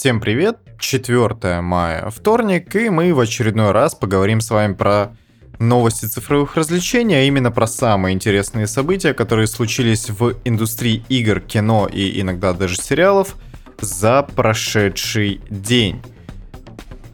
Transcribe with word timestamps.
Всем 0.00 0.18
привет! 0.18 0.56
4 0.78 1.60
мая, 1.60 2.08
вторник, 2.08 2.74
и 2.74 2.88
мы 2.88 3.12
в 3.12 3.20
очередной 3.20 3.72
раз 3.72 3.94
поговорим 3.94 4.40
с 4.40 4.48
вами 4.48 4.72
про 4.72 5.14
новости 5.58 6.06
цифровых 6.06 6.56
развлечений, 6.56 7.16
а 7.16 7.22
именно 7.24 7.50
про 7.50 7.66
самые 7.66 8.14
интересные 8.14 8.66
события, 8.66 9.12
которые 9.12 9.46
случились 9.46 10.08
в 10.08 10.36
индустрии 10.46 11.04
игр, 11.10 11.40
кино 11.40 11.86
и 11.86 12.18
иногда 12.18 12.54
даже 12.54 12.76
сериалов 12.76 13.36
за 13.82 14.22
прошедший 14.22 15.42
день. 15.50 16.00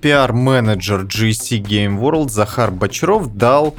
Пиар-менеджер 0.01 1.07
GC 1.07 1.63
Game 1.63 1.99
World 1.99 2.29
Захар 2.29 2.71
Бочаров 2.71 3.37
дал 3.37 3.75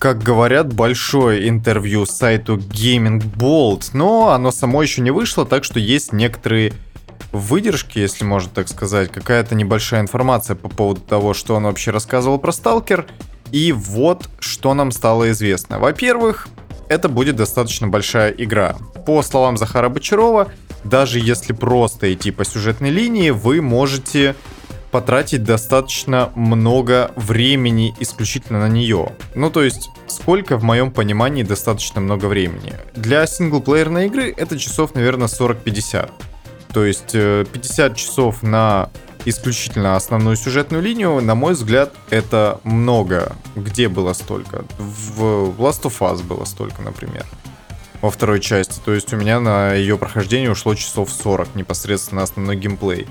как 0.00 0.20
говорят, 0.24 0.74
большое 0.74 1.48
интервью 1.48 2.06
сайту 2.06 2.56
Gaming 2.56 3.22
Bolt, 3.22 3.90
но 3.92 4.30
оно 4.30 4.50
само 4.50 4.82
еще 4.82 5.00
не 5.00 5.12
вышло, 5.12 5.46
так 5.46 5.62
что 5.62 5.78
есть 5.78 6.12
некоторые 6.12 6.72
выдержки, 7.32 7.98
если 7.98 8.24
можно 8.24 8.50
так 8.50 8.68
сказать, 8.68 9.10
какая-то 9.10 9.54
небольшая 9.54 10.00
информация 10.00 10.54
по 10.54 10.68
поводу 10.68 11.00
того, 11.00 11.34
что 11.34 11.54
он 11.54 11.64
вообще 11.64 11.90
рассказывал 11.90 12.38
про 12.38 12.52
Сталкер. 12.52 13.06
И 13.50 13.72
вот 13.72 14.28
что 14.38 14.74
нам 14.74 14.92
стало 14.92 15.30
известно. 15.30 15.78
Во-первых, 15.78 16.48
это 16.88 17.08
будет 17.08 17.36
достаточно 17.36 17.88
большая 17.88 18.30
игра. 18.30 18.76
По 19.06 19.22
словам 19.22 19.56
Захара 19.56 19.88
Бочарова, 19.88 20.52
даже 20.84 21.18
если 21.18 21.52
просто 21.52 22.12
идти 22.12 22.30
по 22.30 22.44
сюжетной 22.44 22.90
линии, 22.90 23.30
вы 23.30 23.60
можете 23.60 24.34
потратить 24.90 25.42
достаточно 25.42 26.30
много 26.34 27.10
времени 27.16 27.94
исключительно 27.98 28.60
на 28.60 28.68
нее. 28.68 29.12
Ну, 29.34 29.50
то 29.50 29.62
есть, 29.62 29.90
сколько 30.06 30.58
в 30.58 30.64
моем 30.64 30.92
понимании 30.92 31.42
достаточно 31.42 32.00
много 32.00 32.26
времени? 32.26 32.74
Для 32.94 33.26
синглплеерной 33.26 34.06
игры 34.06 34.32
это 34.36 34.58
часов, 34.58 34.94
наверное, 34.94 35.28
40-50. 35.28 36.10
То 36.72 36.84
есть, 36.84 37.12
50 37.12 37.92
э, 37.92 37.94
часов 37.94 38.42
на 38.42 38.90
исключительно 39.24 39.96
основную 39.96 40.36
сюжетную 40.36 40.82
линию, 40.82 41.20
на 41.20 41.34
мой 41.34 41.52
взгляд, 41.52 41.94
это 42.10 42.60
много. 42.64 43.36
Где 43.54 43.88
было 43.88 44.12
столько? 44.14 44.64
В 44.78 45.54
Last 45.58 45.82
of 45.82 45.98
Us 46.00 46.22
было 46.22 46.44
столько, 46.44 46.82
например. 46.82 47.24
Во 48.00 48.10
второй 48.10 48.40
части. 48.40 48.80
То 48.84 48.92
есть 48.92 49.12
у 49.12 49.16
меня 49.16 49.38
на 49.38 49.74
ее 49.74 49.96
прохождение 49.96 50.50
ушло 50.50 50.74
часов 50.74 51.10
40 51.10 51.54
непосредственно 51.54 52.22
основной 52.22 52.56
геймплей 52.56 53.06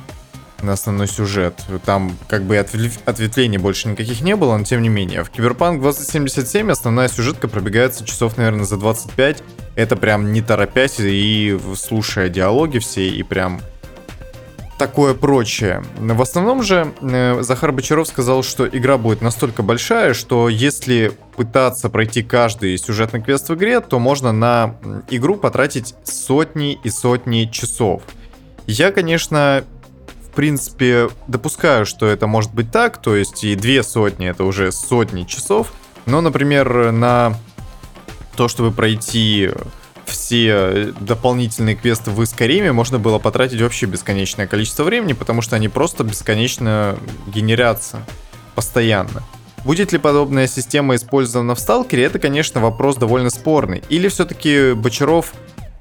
на 0.63 0.73
основной 0.73 1.07
сюжет. 1.07 1.55
Там 1.85 2.15
как 2.27 2.43
бы 2.43 2.57
ответвлений 2.57 3.57
больше 3.57 3.87
никаких 3.87 4.21
не 4.21 4.35
было, 4.35 4.57
но 4.57 4.63
тем 4.63 4.81
не 4.81 4.89
менее. 4.89 5.23
В 5.23 5.31
Cyberpunk 5.31 5.79
2077 5.79 6.71
основная 6.71 7.07
сюжетка 7.07 7.47
пробегается 7.47 8.05
часов, 8.05 8.37
наверное, 8.37 8.65
за 8.65 8.77
25. 8.77 9.43
Это 9.75 9.95
прям 9.95 10.33
не 10.33 10.41
торопясь 10.41 10.99
и 10.99 11.57
слушая 11.75 12.29
диалоги 12.29 12.79
все, 12.79 13.07
и 13.07 13.23
прям 13.23 13.61
такое 14.81 15.13
прочее. 15.13 15.83
В 15.99 16.21
основном 16.23 16.63
же 16.63 16.91
э, 17.01 17.43
Захар 17.43 17.71
Бочаров 17.71 18.07
сказал, 18.07 18.41
что 18.41 18.67
игра 18.67 18.97
будет 18.97 19.21
настолько 19.21 19.61
большая, 19.61 20.15
что 20.15 20.49
если 20.49 21.11
пытаться 21.35 21.87
пройти 21.91 22.23
каждый 22.23 22.75
сюжетный 22.79 23.21
квест 23.21 23.47
в 23.47 23.53
игре, 23.53 23.79
то 23.79 23.99
можно 23.99 24.31
на 24.31 24.75
игру 25.11 25.35
потратить 25.35 25.93
сотни 26.03 26.79
и 26.83 26.89
сотни 26.89 27.45
часов. 27.45 28.01
Я, 28.65 28.91
конечно, 28.91 29.63
в 30.31 30.33
принципе, 30.33 31.09
допускаю, 31.27 31.85
что 31.85 32.07
это 32.07 32.25
может 32.25 32.51
быть 32.51 32.71
так, 32.71 32.99
то 32.99 33.15
есть 33.15 33.43
и 33.43 33.53
две 33.53 33.83
сотни 33.83 34.27
это 34.27 34.45
уже 34.45 34.71
сотни 34.71 35.25
часов, 35.25 35.73
но, 36.07 36.21
например, 36.21 36.91
на 36.91 37.37
то, 38.35 38.47
чтобы 38.47 38.71
пройти 38.71 39.49
все 40.05 40.93
дополнительные 40.99 41.75
квесты 41.75 42.11
в 42.11 42.23
Искариме 42.23 42.71
можно 42.71 42.99
было 42.99 43.19
потратить 43.19 43.61
вообще 43.61 43.85
бесконечное 43.85 44.47
количество 44.47 44.83
времени, 44.83 45.13
потому 45.13 45.41
что 45.41 45.55
они 45.55 45.69
просто 45.69 46.03
бесконечно 46.03 46.97
генерятся 47.27 48.05
постоянно. 48.55 49.23
Будет 49.63 49.91
ли 49.91 49.99
подобная 49.99 50.47
система 50.47 50.95
использована 50.95 51.55
в 51.55 51.59
Сталкере, 51.59 52.03
это, 52.03 52.19
конечно, 52.19 52.59
вопрос 52.61 52.97
довольно 52.97 53.29
спорный. 53.29 53.83
Или 53.89 54.07
все-таки 54.07 54.73
Бочаров 54.73 55.33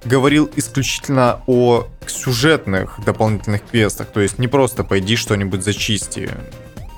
говорил 0.05 0.51
исключительно 0.55 1.41
о 1.47 1.87
сюжетных 2.07 2.99
дополнительных 3.05 3.63
квестах, 3.65 4.09
то 4.09 4.21
есть 4.21 4.39
не 4.39 4.49
просто 4.49 4.85
пойди 4.85 5.17
что-нибудь 5.17 5.65
зачисти. 5.65 6.31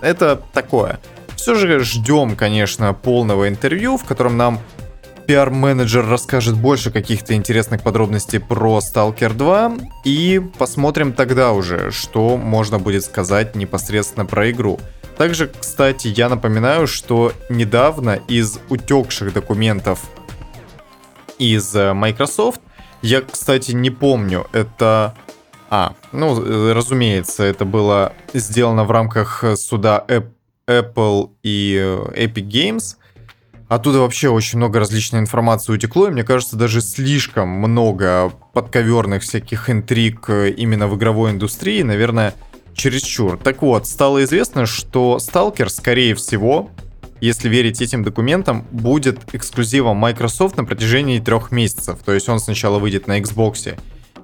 Это 0.00 0.40
такое. 0.52 0.98
Все 1.36 1.54
же 1.54 1.80
ждем, 1.80 2.36
конечно, 2.36 2.92
полного 2.92 3.48
интервью, 3.48 3.96
в 3.96 4.04
котором 4.04 4.36
нам 4.36 4.60
пиар-менеджер 5.26 6.06
расскажет 6.06 6.56
больше 6.56 6.90
каких-то 6.90 7.34
интересных 7.34 7.82
подробностей 7.82 8.40
про 8.40 8.78
Stalker 8.78 9.32
2. 9.32 9.72
И 10.04 10.40
посмотрим 10.58 11.12
тогда 11.12 11.52
уже, 11.52 11.90
что 11.90 12.36
можно 12.36 12.78
будет 12.78 13.04
сказать 13.04 13.54
непосредственно 13.54 14.26
про 14.26 14.50
игру. 14.50 14.80
Также, 15.16 15.48
кстати, 15.48 16.08
я 16.08 16.28
напоминаю, 16.28 16.86
что 16.86 17.32
недавно 17.48 18.20
из 18.28 18.58
утекших 18.68 19.32
документов 19.32 20.00
из 21.38 21.74
э, 21.74 21.92
Microsoft 21.92 22.60
я, 23.02 23.20
кстати, 23.22 23.72
не 23.72 23.90
помню, 23.90 24.46
это... 24.52 25.14
А, 25.68 25.94
ну, 26.12 26.72
разумеется, 26.72 27.44
это 27.44 27.64
было 27.64 28.12
сделано 28.34 28.84
в 28.84 28.90
рамках 28.90 29.42
суда 29.56 30.04
Apple 30.66 31.30
и 31.42 31.78
э, 31.80 32.26
Epic 32.26 32.48
Games. 32.48 32.96
Оттуда 33.72 34.00
вообще 34.00 34.28
очень 34.28 34.58
много 34.58 34.80
различной 34.80 35.20
информации 35.20 35.72
утекло, 35.72 36.06
и 36.06 36.10
мне 36.10 36.24
кажется, 36.24 36.56
даже 36.56 36.82
слишком 36.82 37.48
много 37.48 38.30
подковерных 38.52 39.22
всяких 39.22 39.70
интриг 39.70 40.28
э, 40.28 40.50
именно 40.50 40.88
в 40.88 40.96
игровой 40.98 41.30
индустрии, 41.30 41.80
наверное, 41.80 42.34
чересчур. 42.74 43.38
Так 43.38 43.62
вот, 43.62 43.86
стало 43.86 44.22
известно, 44.24 44.66
что 44.66 45.16
Stalker, 45.18 45.70
скорее 45.70 46.14
всего, 46.14 46.68
если 47.22 47.48
верить 47.48 47.80
этим 47.80 48.04
документам, 48.04 48.66
будет 48.72 49.20
эксклюзивом 49.32 49.96
Microsoft 49.96 50.58
на 50.58 50.66
протяжении 50.66 51.18
трех 51.18 51.50
месяцев. 51.50 52.00
То 52.04 52.12
есть 52.12 52.28
он 52.28 52.40
сначала 52.40 52.78
выйдет 52.78 53.06
на 53.06 53.20
Xbox 53.20 53.74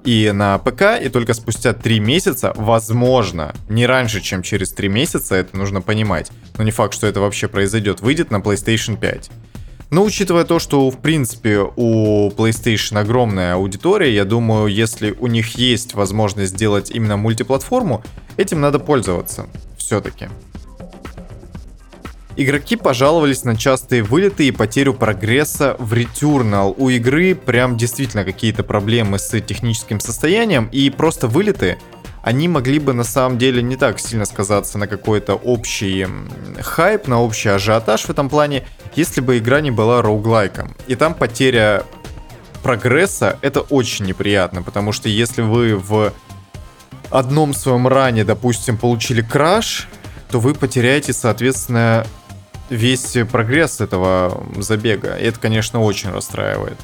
и 0.03 0.31
на 0.33 0.57
ПК, 0.57 1.01
и 1.01 1.09
только 1.09 1.33
спустя 1.33 1.73
три 1.73 1.99
месяца, 1.99 2.53
возможно, 2.55 3.53
не 3.67 3.85
раньше, 3.85 4.21
чем 4.21 4.43
через 4.43 4.71
три 4.71 4.87
месяца, 4.89 5.35
это 5.35 5.57
нужно 5.57 5.81
понимать, 5.81 6.31
но 6.57 6.63
не 6.63 6.71
факт, 6.71 6.93
что 6.93 7.07
это 7.07 7.19
вообще 7.19 7.47
произойдет, 7.47 8.01
выйдет 8.01 8.31
на 8.31 8.37
PlayStation 8.37 8.97
5. 8.97 9.29
Но 9.91 10.03
учитывая 10.03 10.43
то, 10.43 10.59
что 10.59 10.89
в 10.91 10.99
принципе 10.99 11.59
у 11.75 12.29
PlayStation 12.29 12.99
огромная 12.99 13.55
аудитория, 13.55 14.13
я 14.13 14.23
думаю, 14.23 14.67
если 14.67 15.15
у 15.19 15.27
них 15.27 15.57
есть 15.57 15.95
возможность 15.95 16.53
сделать 16.53 16.91
именно 16.91 17.17
мультиплатформу, 17.17 18.03
этим 18.37 18.61
надо 18.61 18.77
пользоваться 18.79 19.47
все-таки. 19.77 20.29
Игроки 22.35 22.77
пожаловались 22.77 23.43
на 23.43 23.57
частые 23.57 24.01
вылеты 24.01 24.47
и 24.47 24.51
потерю 24.51 24.93
прогресса 24.93 25.75
в 25.77 25.91
Returnal. 25.93 26.73
У 26.77 26.87
игры 26.89 27.35
прям 27.35 27.75
действительно 27.75 28.23
какие-то 28.23 28.63
проблемы 28.63 29.19
с 29.19 29.41
техническим 29.41 29.99
состоянием, 29.99 30.69
и 30.71 30.89
просто 30.89 31.27
вылеты 31.27 31.79
они 32.21 32.47
могли 32.47 32.79
бы 32.79 32.93
на 32.93 33.03
самом 33.03 33.37
деле 33.37 33.61
не 33.61 33.75
так 33.75 33.99
сильно 33.99 34.25
сказаться 34.25 34.77
на 34.77 34.87
какой-то 34.87 35.35
общий 35.35 36.07
хайп, 36.59 37.07
на 37.07 37.21
общий 37.21 37.49
ажиотаж 37.49 38.03
в 38.03 38.09
этом 38.09 38.29
плане, 38.29 38.65
если 38.95 39.21
бы 39.21 39.37
игра 39.37 39.61
не 39.61 39.71
была 39.71 40.01
роуглайком. 40.01 40.75
И 40.87 40.95
там 40.95 41.13
потеря 41.13 41.83
прогресса 42.61 43.37
это 43.41 43.61
очень 43.61 44.05
неприятно, 44.05 44.61
потому 44.63 44.91
что 44.91 45.07
если 45.07 45.41
вы 45.41 45.75
в 45.77 46.13
одном 47.09 47.53
своем 47.53 47.87
ране, 47.87 48.23
допустим, 48.23 48.77
получили 48.77 49.21
краш, 49.21 49.87
то 50.29 50.39
вы 50.39 50.53
потеряете, 50.53 51.13
соответственно, 51.13 52.05
весь 52.69 53.17
прогресс 53.31 53.81
этого 53.81 54.43
забега. 54.57 55.15
И 55.15 55.23
это, 55.23 55.39
конечно, 55.39 55.81
очень 55.81 56.11
расстраивает. 56.11 56.77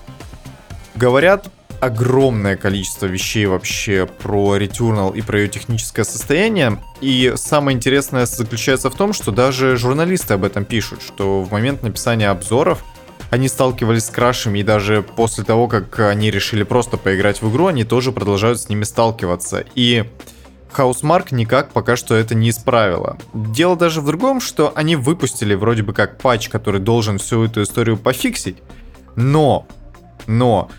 Говорят 0.95 1.49
огромное 1.79 2.55
количество 2.55 3.05
вещей 3.05 3.45
вообще 3.45 4.07
про 4.07 4.57
Returnal 4.57 5.15
и 5.15 5.21
про 5.21 5.39
ее 5.39 5.47
техническое 5.47 6.03
состояние. 6.03 6.79
И 7.01 7.33
самое 7.35 7.75
интересное 7.75 8.25
заключается 8.25 8.89
в 8.89 8.95
том, 8.95 9.13
что 9.13 9.31
даже 9.31 9.77
журналисты 9.77 10.33
об 10.33 10.43
этом 10.43 10.65
пишут, 10.65 11.01
что 11.01 11.41
в 11.43 11.51
момент 11.51 11.83
написания 11.83 12.29
обзоров 12.29 12.83
они 13.29 13.47
сталкивались 13.47 14.05
с 14.05 14.09
крашами, 14.09 14.59
и 14.59 14.63
даже 14.63 15.03
после 15.03 15.43
того, 15.43 15.67
как 15.67 15.99
они 15.99 16.31
решили 16.31 16.63
просто 16.63 16.97
поиграть 16.97 17.41
в 17.41 17.51
игру, 17.51 17.67
они 17.67 17.83
тоже 17.83 18.11
продолжают 18.11 18.61
с 18.61 18.69
ними 18.69 18.83
сталкиваться. 18.83 19.65
И 19.75 20.05
Housemark 20.75 21.27
никак 21.31 21.71
пока 21.71 21.95
что 21.95 22.15
это 22.15 22.35
не 22.35 22.49
исправило. 22.49 23.17
Дело 23.33 23.75
даже 23.75 24.01
в 24.01 24.05
другом, 24.05 24.41
что 24.41 24.71
они 24.75 24.95
выпустили 24.95 25.53
вроде 25.53 25.83
бы 25.83 25.93
как 25.93 26.17
патч, 26.17 26.49
который 26.49 26.81
должен 26.81 27.17
всю 27.17 27.43
эту 27.43 27.63
историю 27.63 27.97
пофиксить, 27.97 28.57
но, 29.15 29.67
но, 30.27 30.69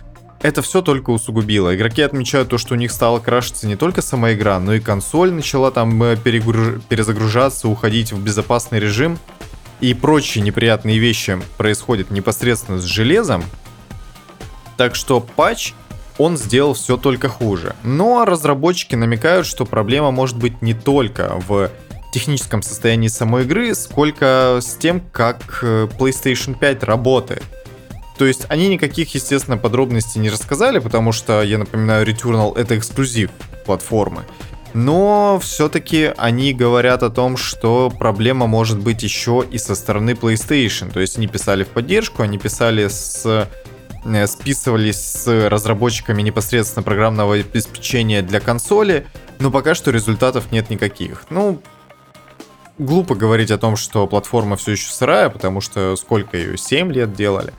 это 0.47 0.63
все 0.63 0.81
только 0.81 1.11
усугубило. 1.11 1.75
Игроки 1.75 2.03
отмечают 2.03 2.51
то, 2.51 2.57
что 2.57 2.75
у 2.75 2.77
них 2.77 2.93
стала 2.93 3.19
крашиться 3.19 3.67
не 3.67 3.75
только 3.75 4.01
сама 4.01 4.33
игра, 4.33 4.61
но 4.61 4.75
и 4.75 4.81
консоль 4.81 5.33
начала 5.33 5.73
там 5.73 6.01
э, 6.05 6.17
перегруж... 6.17 6.81
перезагружаться, 6.89 7.67
уходить 7.67 8.13
в 8.13 8.23
безопасный 8.23 8.79
режим. 8.79 9.19
И 9.81 9.93
прочие 9.93 10.45
неприятные 10.45 10.99
вещи 10.99 11.39
происходят 11.59 12.11
непосредственно 12.13 12.79
с 12.79 12.85
железом. 12.85 13.43
Так 14.77 14.95
что 14.95 15.21
патч 15.21 15.73
он 16.17 16.37
сделал 16.39 16.75
все 16.75 16.97
только 16.97 17.29
хуже. 17.29 17.75
Но 17.83 18.25
разработчики 18.25 18.95
намекают, 18.95 19.47
что 19.47 19.67
проблема 19.67 20.13
может 20.13 20.39
быть 20.39 20.63
не 20.63 20.75
только 20.75 21.41
в 21.49 21.71
техническом 22.13 22.63
состоянии 22.63 23.09
самой 23.09 23.43
игры, 23.43 23.75
сколько 23.75 24.61
с 24.63 24.77
тем, 24.77 25.03
как 25.13 25.59
э, 25.63 25.89
PlayStation 25.99 26.57
5 26.57 26.85
работает. 26.85 27.43
То 28.19 28.25
есть 28.25 28.47
они 28.49 28.69
никаких, 28.69 29.15
естественно, 29.15 29.59
подробностей 29.59 30.21
не 30.21 30.31
рассказали, 30.31 30.79
потому 30.79 31.13
что, 31.13 31.43
я 31.43 31.59
напоминаю, 31.59 32.07
Returnal 32.07 32.57
это 32.57 32.79
эксклюзив 32.79 33.31
платформы. 33.65 34.25
Но 34.73 35.39
все-таки 35.43 36.13
они 36.17 36.53
говорят 36.53 37.03
о 37.03 37.11
том, 37.11 37.37
что 37.37 37.91
проблема 37.91 38.47
может 38.47 38.79
быть 38.79 39.03
еще 39.03 39.45
и 39.51 39.59
со 39.59 39.75
стороны 39.75 40.11
PlayStation. 40.11 40.93
То 40.93 41.01
есть 41.01 41.17
они 41.17 41.27
писали 41.29 41.65
в 41.65 41.69
поддержку, 41.69 42.23
они 42.23 42.39
писали 42.39 42.89
с 42.89 43.49
э, 44.05 44.27
списывались 44.27 45.01
с 45.01 45.49
разработчиками 45.49 46.23
непосредственно 46.23 46.83
программного 46.83 47.37
обеспечения 47.37 48.23
для 48.23 48.41
консоли, 48.41 49.07
но 49.39 49.51
пока 49.51 49.75
что 49.75 49.91
результатов 49.91 50.53
нет 50.53 50.69
никаких. 50.69 51.25
Ну, 51.31 51.61
глупо 52.79 53.15
говорить 53.15 53.51
о 53.51 53.59
том, 53.59 53.77
что 53.77 54.07
платформа 54.07 54.57
все 54.57 54.73
еще 54.73 54.91
сырая, 54.91 55.31
потому 55.31 55.61
что 55.61 55.97
сколько 55.97 56.37
ее, 56.37 56.57
7 56.57 56.93
лет 56.93 57.15
делали. 57.15 57.53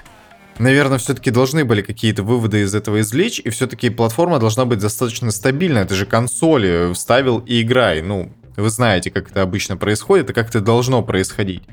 Наверное, 0.59 0.97
все-таки 0.97 1.29
должны 1.29 1.65
были 1.65 1.81
какие-то 1.81 2.23
выводы 2.23 2.61
из 2.61 2.73
этого 2.73 3.01
извлечь, 3.01 3.39
и 3.39 3.49
все-таки 3.49 3.89
платформа 3.89 4.39
должна 4.39 4.65
быть 4.65 4.79
достаточно 4.79 5.31
стабильна. 5.31 5.79
Это 5.79 5.95
же 5.95 6.05
консоли, 6.05 6.93
вставил 6.93 7.39
и 7.39 7.61
играй. 7.61 8.01
Ну, 8.01 8.31
вы 8.55 8.69
знаете, 8.69 9.11
как 9.11 9.29
это 9.29 9.43
обычно 9.43 9.77
происходит 9.77 10.29
и 10.29 10.33
как 10.33 10.49
это 10.49 10.61
должно 10.61 11.03
происходить. 11.03 11.63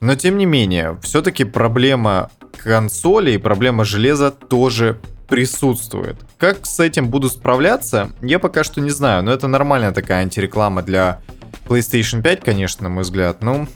Но 0.00 0.14
тем 0.14 0.38
не 0.38 0.46
менее, 0.46 0.98
все-таки 1.02 1.44
проблема 1.44 2.30
консоли 2.56 3.32
и 3.32 3.38
проблема 3.38 3.84
железа 3.84 4.30
тоже 4.30 4.98
присутствует. 5.28 6.16
Как 6.38 6.66
с 6.66 6.80
этим 6.80 7.08
буду 7.08 7.28
справляться, 7.28 8.10
я 8.22 8.38
пока 8.38 8.64
что 8.64 8.80
не 8.80 8.90
знаю, 8.90 9.22
но 9.22 9.32
это 9.32 9.46
нормальная 9.46 9.92
такая 9.92 10.22
антиреклама 10.22 10.82
для 10.82 11.20
PlayStation 11.66 12.22
5, 12.22 12.40
конечно, 12.42 12.84
на 12.84 12.88
мой 12.88 13.02
взгляд, 13.02 13.42
ну, 13.42 13.68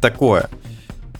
такое. 0.00 0.48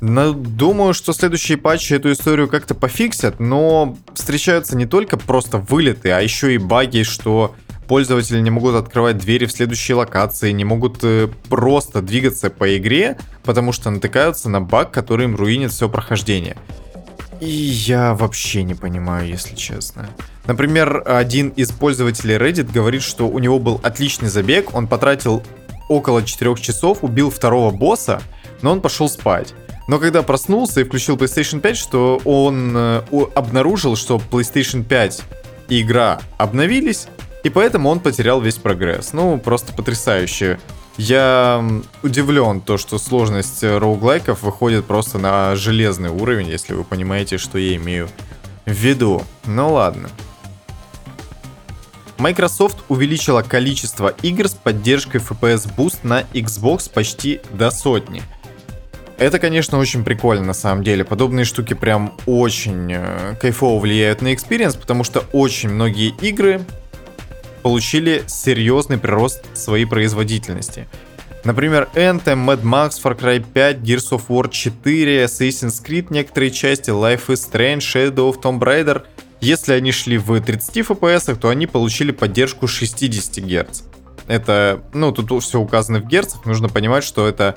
Думаю, 0.00 0.94
что 0.94 1.12
следующие 1.12 1.58
патчи 1.58 1.94
эту 1.94 2.12
историю 2.12 2.48
как-то 2.48 2.74
пофиксят, 2.74 3.40
но 3.40 3.96
встречаются 4.14 4.76
не 4.76 4.86
только 4.86 5.16
просто 5.16 5.58
вылеты, 5.58 6.10
а 6.10 6.20
еще 6.20 6.54
и 6.54 6.58
баги, 6.58 7.02
что 7.02 7.54
пользователи 7.86 8.40
не 8.40 8.50
могут 8.50 8.74
открывать 8.74 9.18
двери 9.18 9.46
в 9.46 9.52
следующие 9.52 9.96
локации, 9.96 10.52
не 10.52 10.64
могут 10.64 10.98
э, 11.02 11.28
просто 11.48 12.02
двигаться 12.02 12.50
по 12.50 12.76
игре, 12.76 13.16
потому 13.44 13.72
что 13.72 13.90
натыкаются 13.90 14.48
на 14.48 14.60
баг, 14.60 14.90
который 14.90 15.24
им 15.24 15.36
руинит 15.36 15.72
все 15.72 15.88
прохождение. 15.88 16.56
И 17.40 17.48
я 17.48 18.14
вообще 18.14 18.62
не 18.62 18.74
понимаю, 18.74 19.28
если 19.28 19.54
честно. 19.54 20.08
Например, 20.46 21.02
один 21.06 21.50
из 21.50 21.70
пользователей 21.70 22.36
Reddit 22.36 22.72
говорит, 22.72 23.02
что 23.02 23.28
у 23.28 23.38
него 23.38 23.58
был 23.58 23.80
отличный 23.82 24.28
забег, 24.28 24.74
он 24.74 24.86
потратил 24.86 25.42
около 25.88 26.24
4 26.24 26.54
часов, 26.56 26.98
убил 27.02 27.30
второго 27.30 27.70
босса, 27.70 28.22
но 28.62 28.72
он 28.72 28.80
пошел 28.80 29.08
спать. 29.08 29.54
Но 29.88 29.98
когда 29.98 30.22
проснулся 30.22 30.80
и 30.80 30.84
включил 30.84 31.16
PlayStation 31.16 31.60
5, 31.60 31.76
что 31.76 32.20
он 32.24 32.72
э, 32.76 33.02
обнаружил, 33.34 33.96
что 33.96 34.20
PlayStation 34.30 34.82
5 34.82 35.22
и 35.68 35.82
игра 35.82 36.20
обновились, 36.38 37.06
и 37.44 37.50
поэтому 37.50 37.88
он 37.88 38.00
потерял 38.00 38.40
весь 38.40 38.56
прогресс. 38.56 39.12
Ну, 39.12 39.38
просто 39.38 39.72
потрясающе. 39.72 40.58
Я 40.96 41.64
удивлен 42.02 42.60
то, 42.60 42.78
что 42.78 42.98
сложность 42.98 43.62
роуглайков 43.62 44.42
выходит 44.42 44.86
просто 44.86 45.18
на 45.18 45.54
железный 45.54 46.08
уровень, 46.08 46.48
если 46.48 46.72
вы 46.72 46.84
понимаете, 46.84 47.38
что 47.38 47.58
я 47.58 47.76
имею 47.76 48.08
в 48.64 48.72
виду. 48.72 49.22
Ну 49.44 49.74
ладно. 49.74 50.08
Microsoft 52.18 52.78
увеличила 52.88 53.42
количество 53.42 54.14
игр 54.22 54.48
с 54.48 54.54
поддержкой 54.54 55.20
FPS 55.20 55.70
Boost 55.76 55.98
на 56.02 56.22
Xbox 56.32 56.90
почти 56.90 57.40
до 57.50 57.70
сотни. 57.70 58.22
Это, 59.18 59.38
конечно, 59.38 59.78
очень 59.78 60.04
прикольно 60.04 60.44
на 60.44 60.52
самом 60.52 60.84
деле. 60.84 61.02
Подобные 61.02 61.46
штуки 61.46 61.72
прям 61.72 62.12
очень 62.26 62.92
э, 62.92 63.34
кайфово 63.40 63.80
влияют 63.80 64.20
на 64.20 64.34
experience, 64.34 64.76
потому 64.76 65.04
что 65.04 65.24
очень 65.32 65.70
многие 65.70 66.10
игры 66.20 66.60
получили 67.62 68.22
серьезный 68.26 68.98
прирост 68.98 69.42
своей 69.56 69.86
производительности. 69.86 70.86
Например, 71.44 71.88
Anthem, 71.94 72.44
Mad 72.44 72.62
Max, 72.62 73.00
Far 73.02 73.18
Cry 73.18 73.42
5, 73.42 73.78
Gears 73.78 74.10
of 74.10 74.24
War 74.28 74.50
4, 74.50 75.24
Assassin's 75.24 75.82
Creed 75.82 76.08
некоторые 76.10 76.50
части, 76.50 76.90
Life 76.90 77.28
is 77.28 77.50
Strange, 77.50 77.78
Shadow 77.78 78.30
of 78.30 78.42
Tomb 78.42 78.58
Raider. 78.58 79.04
Если 79.40 79.72
они 79.72 79.92
шли 79.92 80.18
в 80.18 80.38
30 80.38 80.76
FPS, 80.76 81.36
то 81.36 81.48
они 81.48 81.66
получили 81.66 82.10
поддержку 82.10 82.66
60 82.66 83.44
Гц. 83.44 83.82
Это, 84.26 84.82
ну, 84.92 85.12
тут 85.12 85.42
все 85.42 85.58
указано 85.58 86.00
в 86.00 86.06
герцах, 86.06 86.44
нужно 86.44 86.68
понимать, 86.68 87.04
что 87.04 87.26
это 87.26 87.56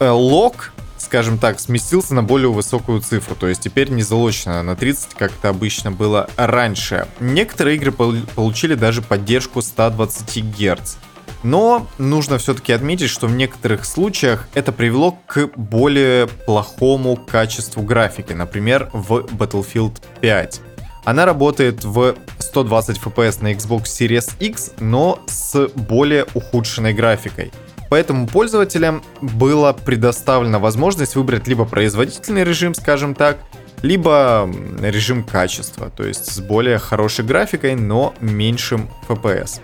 лог 0.00 0.72
скажем 0.98 1.38
так, 1.38 1.60
сместился 1.60 2.14
на 2.14 2.22
более 2.22 2.50
высокую 2.50 3.00
цифру. 3.00 3.36
То 3.36 3.48
есть 3.48 3.62
теперь 3.62 3.90
не 3.90 4.02
залочено 4.02 4.62
на 4.62 4.76
30, 4.76 5.14
как 5.14 5.30
это 5.30 5.50
обычно 5.50 5.92
было 5.92 6.28
раньше. 6.36 7.06
Некоторые 7.20 7.76
игры 7.76 7.92
получили 7.92 8.74
даже 8.74 9.02
поддержку 9.02 9.62
120 9.62 10.44
Гц. 10.58 10.96
Но 11.42 11.86
нужно 11.98 12.38
все-таки 12.38 12.72
отметить, 12.72 13.10
что 13.10 13.26
в 13.26 13.32
некоторых 13.36 13.84
случаях 13.84 14.48
это 14.54 14.72
привело 14.72 15.18
к 15.26 15.50
более 15.54 16.26
плохому 16.26 17.16
качеству 17.16 17.82
графики, 17.82 18.32
например, 18.32 18.90
в 18.92 19.26
Battlefield 19.26 20.02
5. 20.20 20.60
Она 21.04 21.24
работает 21.24 21.84
в 21.84 22.16
120 22.40 22.98
FPS 22.98 23.42
на 23.42 23.52
Xbox 23.52 23.84
Series 23.84 24.32
X, 24.40 24.72
но 24.80 25.20
с 25.28 25.68
более 25.76 26.26
ухудшенной 26.34 26.94
графикой. 26.94 27.52
Поэтому 27.88 28.26
пользователям 28.26 29.02
была 29.20 29.72
предоставлена 29.72 30.58
возможность 30.58 31.16
выбрать 31.16 31.46
либо 31.46 31.64
производительный 31.64 32.44
режим, 32.44 32.74
скажем 32.74 33.14
так, 33.14 33.38
либо 33.82 34.50
режим 34.80 35.22
качества, 35.22 35.90
то 35.90 36.04
есть 36.04 36.32
с 36.32 36.40
более 36.40 36.78
хорошей 36.78 37.24
графикой, 37.24 37.74
но 37.74 38.14
меньшим 38.20 38.88
FPS. 39.08 39.60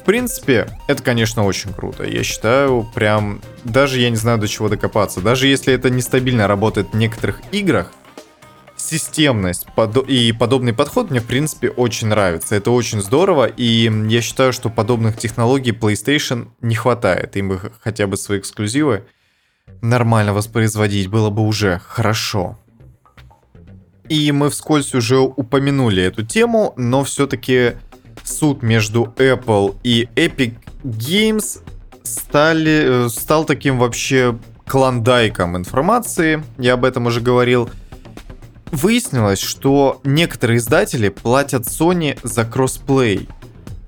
В 0.00 0.04
принципе, 0.04 0.68
это, 0.86 1.02
конечно, 1.02 1.44
очень 1.44 1.72
круто. 1.72 2.04
Я 2.04 2.22
считаю, 2.22 2.88
прям, 2.94 3.40
даже 3.64 3.98
я 3.98 4.08
не 4.08 4.16
знаю 4.16 4.38
до 4.38 4.46
чего 4.46 4.68
докопаться. 4.68 5.20
Даже 5.20 5.48
если 5.48 5.74
это 5.74 5.90
нестабильно 5.90 6.46
работает 6.46 6.92
в 6.92 6.96
некоторых 6.96 7.40
играх, 7.50 7.90
системность 8.86 9.66
и 10.08 10.32
подобный 10.32 10.72
подход 10.72 11.10
мне, 11.10 11.20
в 11.20 11.26
принципе, 11.26 11.68
очень 11.68 12.08
нравится. 12.08 12.54
Это 12.54 12.70
очень 12.70 13.00
здорово, 13.02 13.46
и 13.46 13.90
я 14.08 14.20
считаю, 14.22 14.52
что 14.52 14.70
подобных 14.70 15.18
технологий 15.18 15.72
PlayStation 15.72 16.48
не 16.60 16.74
хватает. 16.74 17.36
Им 17.36 17.48
бы 17.48 17.72
хотя 17.80 18.06
бы 18.06 18.16
свои 18.16 18.38
эксклюзивы 18.38 19.04
нормально 19.82 20.32
воспроизводить 20.32 21.08
было 21.08 21.30
бы 21.30 21.42
уже 21.42 21.80
хорошо. 21.86 22.58
И 24.08 24.30
мы 24.30 24.50
вскользь 24.50 24.94
уже 24.94 25.18
упомянули 25.18 26.02
эту 26.02 26.24
тему, 26.24 26.72
но 26.76 27.02
все-таки 27.02 27.72
суд 28.22 28.62
между 28.62 29.12
Apple 29.16 29.76
и 29.82 30.08
Epic 30.14 30.54
Games 30.84 31.60
стали, 32.04 33.06
э, 33.06 33.08
стал 33.08 33.44
таким 33.44 33.78
вообще 33.78 34.38
клондайком 34.64 35.56
информации. 35.56 36.42
Я 36.58 36.74
об 36.74 36.84
этом 36.84 37.06
уже 37.06 37.20
говорил. 37.20 37.68
Выяснилось, 38.72 39.40
что 39.40 40.00
некоторые 40.04 40.58
издатели 40.58 41.08
платят 41.08 41.62
Sony 41.62 42.18
за 42.22 42.44
кроссплей. 42.44 43.28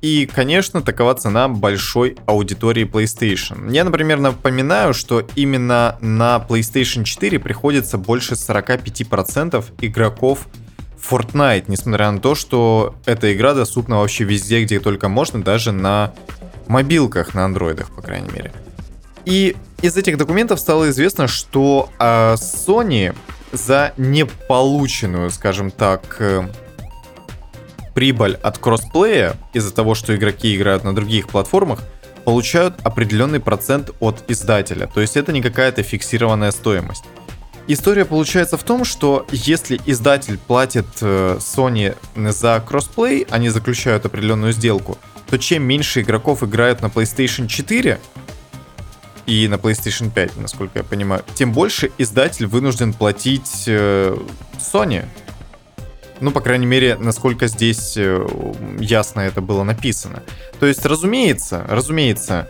И, 0.00 0.30
конечно, 0.32 0.80
такова 0.80 1.14
цена 1.14 1.49
большой 1.49 2.16
аудитории 2.26 2.85
PlayStation. 2.87 3.73
Я, 3.73 3.82
например, 3.82 4.20
напоминаю, 4.20 4.94
что 4.94 5.26
именно 5.35 5.99
на 6.00 6.44
PlayStation 6.49 7.02
4 7.02 7.40
приходится 7.40 7.99
больше 7.99 8.35
45% 8.35 9.64
игроков 9.80 10.47
Fortnite, 10.99 11.64
несмотря 11.66 12.12
на 12.12 12.20
то, 12.20 12.37
что 12.37 12.94
эта 13.06 13.35
игра 13.35 13.54
доступна 13.54 13.99
вообще 13.99 14.23
везде, 14.23 14.62
где 14.62 14.78
только 14.78 15.08
можно, 15.08 15.42
даже 15.42 15.73
на 15.73 16.12
мобилках, 16.68 17.35
на 17.35 17.44
андроидах, 17.44 17.90
по 17.90 18.02
крайней 18.02 18.30
мере. 18.30 18.52
И 19.25 19.56
из 19.82 19.97
этих 19.97 20.16
документов 20.16 20.61
стало 20.61 20.90
известно, 20.90 21.26
что 21.26 21.90
э, 21.99 22.35
Sony 22.35 23.14
за 23.52 23.93
неполученную, 23.97 25.31
скажем 25.31 25.71
так, 25.71 26.17
э, 26.21 26.49
прибыль 27.95 28.35
от 28.43 28.59
кроссплея 28.59 29.37
из-за 29.52 29.75
того, 29.75 29.95
что 29.95 30.14
игроки 30.14 30.55
играют 30.55 30.85
на 30.85 30.95
других 30.95 31.28
платформах, 31.28 31.81
получают 32.25 32.75
определенный 32.85 33.40
процент 33.40 33.90
от 34.00 34.23
издателя. 34.28 34.87
То 34.87 35.00
есть 35.00 35.17
это 35.17 35.33
не 35.33 35.43
какая-то 35.43 35.83
фиксированная 35.83 36.50
стоимость. 36.50 37.05
История 37.67 38.05
получается 38.05 38.57
в 38.57 38.62
том, 38.62 38.85
что 38.85 39.26
если 39.31 39.78
издатель 39.85 40.38
платит 40.38 40.87
э, 41.02 41.38
Sony 41.38 41.97
за 42.31 42.62
кроссплей, 42.67 43.26
они 43.31 43.50
заключают 43.50 44.07
определенную 44.07 44.52
сделку, 44.52 44.97
то 45.28 45.38
чем 45.38 45.64
меньше 45.64 46.00
игроков 46.00 46.43
играют 46.43 46.81
на 46.81 46.87
PlayStation 46.87 47.47
4, 47.47 47.99
и 49.28 49.47
на 49.47 49.54
PlayStation 49.54 50.11
5, 50.11 50.38
насколько 50.38 50.78
я 50.78 50.85
понимаю, 50.85 51.23
тем 51.35 51.52
больше 51.52 51.92
издатель 51.99 52.47
вынужден 52.47 52.94
платить 52.94 53.64
э, 53.66 54.16
Sony. 54.58 55.04
Ну, 56.20 56.30
по 56.30 56.40
крайней 56.40 56.64
мере, 56.64 56.97
насколько 56.97 57.47
здесь 57.47 57.94
э, 57.99 58.26
ясно 58.80 59.20
это 59.20 59.42
было 59.42 59.64
написано. 59.64 60.23
То 60.58 60.64
есть, 60.64 60.85
разумеется, 60.87 61.64
разумеется, 61.68 62.49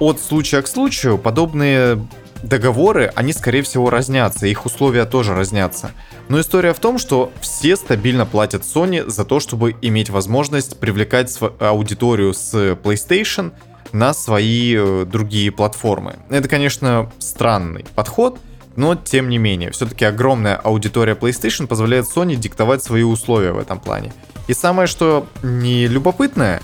от 0.00 0.20
случая 0.20 0.60
к 0.62 0.66
случаю 0.66 1.18
подобные 1.18 2.04
договоры, 2.42 3.12
они, 3.14 3.32
скорее 3.32 3.62
всего, 3.62 3.88
разнятся, 3.88 4.48
их 4.48 4.66
условия 4.66 5.04
тоже 5.04 5.34
разнятся. 5.36 5.92
Но 6.28 6.40
история 6.40 6.74
в 6.74 6.80
том, 6.80 6.98
что 6.98 7.32
все 7.40 7.76
стабильно 7.76 8.26
платят 8.26 8.62
Sony 8.62 9.08
за 9.08 9.24
то, 9.24 9.38
чтобы 9.38 9.76
иметь 9.82 10.10
возможность 10.10 10.80
привлекать 10.80 11.38
аудиторию 11.60 12.34
с 12.34 12.52
PlayStation 12.82 13.52
на 13.98 14.14
свои 14.14 14.74
э, 14.76 15.04
другие 15.06 15.50
платформы. 15.50 16.16
Это, 16.28 16.48
конечно, 16.48 17.10
странный 17.18 17.84
подход, 17.94 18.38
но 18.76 18.94
тем 18.94 19.28
не 19.28 19.38
менее, 19.38 19.70
все-таки 19.70 20.04
огромная 20.04 20.56
аудитория 20.56 21.14
PlayStation 21.14 21.66
позволяет 21.66 22.04
Sony 22.04 22.36
диктовать 22.36 22.82
свои 22.82 23.02
условия 23.02 23.52
в 23.52 23.58
этом 23.58 23.80
плане. 23.80 24.12
И 24.48 24.54
самое, 24.54 24.86
что 24.86 25.26
не 25.42 25.86
любопытное, 25.86 26.62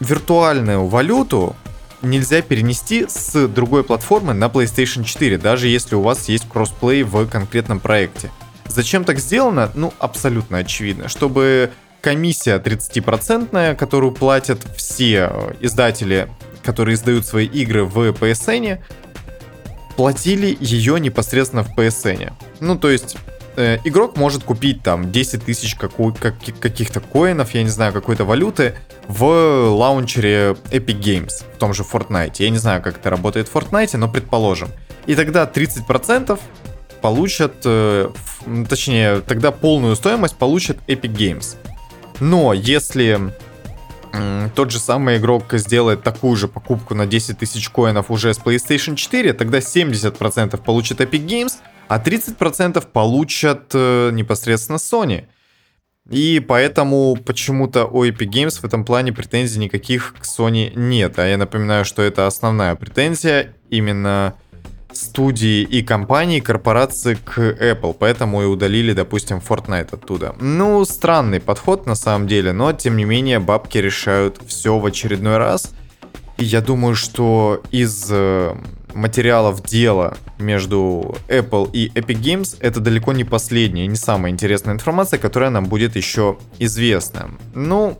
виртуальную 0.00 0.86
валюту 0.86 1.54
нельзя 2.02 2.42
перенести 2.42 3.06
с 3.08 3.48
другой 3.48 3.84
платформы 3.84 4.34
на 4.34 4.46
PlayStation 4.46 5.04
4, 5.04 5.38
даже 5.38 5.68
если 5.68 5.94
у 5.94 6.02
вас 6.02 6.28
есть 6.28 6.48
кроссплей 6.48 7.02
в 7.02 7.26
конкретном 7.28 7.80
проекте. 7.80 8.30
Зачем 8.66 9.04
так 9.04 9.18
сделано? 9.20 9.70
Ну, 9.74 9.94
абсолютно 9.98 10.58
очевидно. 10.58 11.08
Чтобы 11.08 11.70
комиссия 12.06 12.58
30%, 12.58 13.74
которую 13.74 14.12
платят 14.12 14.64
все 14.76 15.28
э, 15.28 15.54
издатели, 15.58 16.28
которые 16.62 16.94
издают 16.94 17.26
свои 17.26 17.46
игры 17.46 17.84
в 17.84 17.98
PSN, 17.98 18.78
платили 19.96 20.56
ее 20.60 21.00
непосредственно 21.00 21.64
в 21.64 21.76
PSN. 21.76 22.32
Ну, 22.60 22.78
то 22.78 22.90
есть 22.90 23.16
э, 23.56 23.78
игрок 23.82 24.16
может 24.16 24.44
купить 24.44 24.84
там 24.84 25.10
10 25.10 25.44
тысяч 25.44 25.74
как- 25.74 25.94
каких-то 26.60 27.00
коинов, 27.00 27.54
я 27.54 27.64
не 27.64 27.70
знаю, 27.70 27.92
какой-то 27.92 28.24
валюты 28.24 28.76
в 29.08 29.24
лаунчере 29.24 30.54
Epic 30.70 31.00
Games, 31.00 31.42
в 31.56 31.58
том 31.58 31.74
же 31.74 31.82
Fortnite. 31.82 32.34
Я 32.38 32.50
не 32.50 32.58
знаю, 32.58 32.82
как 32.82 32.98
это 32.98 33.10
работает 33.10 33.48
в 33.48 33.56
Fortnite, 33.56 33.96
но 33.96 34.08
предположим. 34.08 34.68
И 35.06 35.16
тогда 35.16 35.44
30% 35.44 36.38
получат, 37.02 37.54
э, 37.64 38.10
точнее, 38.68 39.22
тогда 39.22 39.50
полную 39.50 39.96
стоимость 39.96 40.36
получат 40.36 40.76
Epic 40.86 41.12
Games. 41.12 41.56
Но 42.20 42.52
если 42.52 43.32
тот 44.54 44.70
же 44.70 44.78
самый 44.78 45.18
игрок 45.18 45.52
сделает 45.52 46.02
такую 46.02 46.36
же 46.36 46.48
покупку 46.48 46.94
на 46.94 47.06
10 47.06 47.38
тысяч 47.38 47.68
коинов 47.68 48.10
уже 48.10 48.32
с 48.32 48.38
PlayStation 48.38 48.96
4, 48.96 49.32
тогда 49.34 49.58
70% 49.58 50.62
получит 50.62 51.00
Epic 51.00 51.26
Games, 51.26 51.52
а 51.88 51.98
30% 51.98 52.86
получат 52.92 53.70
э, 53.74 54.10
непосредственно 54.12 54.76
Sony. 54.76 55.26
И 56.08 56.40
поэтому 56.40 57.16
почему-то 57.16 57.86
у 57.86 58.04
Epic 58.04 58.28
Games 58.28 58.60
в 58.60 58.64
этом 58.64 58.84
плане 58.84 59.12
претензий 59.12 59.58
никаких 59.58 60.14
к 60.18 60.24
Sony 60.24 60.72
нет. 60.74 61.18
А 61.18 61.26
я 61.26 61.36
напоминаю, 61.36 61.84
что 61.84 62.02
это 62.02 62.26
основная 62.26 62.74
претензия 62.76 63.54
именно 63.70 64.34
студии 64.96 65.62
и 65.62 65.82
компании, 65.82 66.40
корпорации 66.40 67.14
к 67.14 67.38
Apple, 67.38 67.94
поэтому 67.98 68.42
и 68.42 68.46
удалили, 68.46 68.92
допустим, 68.92 69.38
Fortnite 69.38 69.94
оттуда. 69.94 70.34
Ну, 70.40 70.84
странный 70.84 71.40
подход 71.40 71.86
на 71.86 71.94
самом 71.94 72.26
деле, 72.26 72.52
но 72.52 72.72
тем 72.72 72.96
не 72.96 73.04
менее 73.04 73.38
бабки 73.38 73.78
решают 73.78 74.38
все 74.46 74.78
в 74.78 74.86
очередной 74.86 75.38
раз. 75.38 75.72
И 76.38 76.44
я 76.44 76.60
думаю, 76.60 76.94
что 76.94 77.62
из 77.70 78.08
э, 78.10 78.54
материалов 78.94 79.62
дела 79.62 80.16
между 80.38 81.16
Apple 81.28 81.70
и 81.72 81.88
Epic 81.94 82.20
Games 82.20 82.56
это 82.60 82.80
далеко 82.80 83.12
не 83.12 83.24
последняя, 83.24 83.86
не 83.86 83.96
самая 83.96 84.32
интересная 84.32 84.74
информация, 84.74 85.18
которая 85.18 85.50
нам 85.50 85.64
будет 85.66 85.96
еще 85.96 86.38
известна. 86.58 87.30
Ну, 87.54 87.98